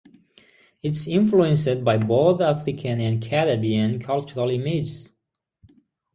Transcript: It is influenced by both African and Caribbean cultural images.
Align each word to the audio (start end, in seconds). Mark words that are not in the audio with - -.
It 0.81 0.93
is 0.95 1.07
influenced 1.07 1.83
by 1.83 1.99
both 1.99 2.41
African 2.41 2.99
and 3.01 3.21
Caribbean 3.21 3.99
cultural 4.01 4.49
images. 4.49 5.11